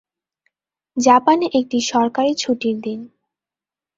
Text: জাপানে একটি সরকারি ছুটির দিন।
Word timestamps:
জাপানে 0.97 1.45
একটি 1.53 1.77
সরকারি 1.91 2.31
ছুটির 2.35 2.77
দিন। 2.81 2.99